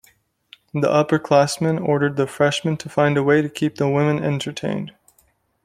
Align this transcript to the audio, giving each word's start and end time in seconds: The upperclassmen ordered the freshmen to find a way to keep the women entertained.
The 0.73 0.87
upperclassmen 0.87 1.79
ordered 1.79 2.15
the 2.15 2.25
freshmen 2.25 2.75
to 2.77 2.89
find 2.89 3.17
a 3.19 3.23
way 3.23 3.43
to 3.43 3.47
keep 3.49 3.75
the 3.75 3.87
women 3.87 4.17
entertained. 4.23 4.93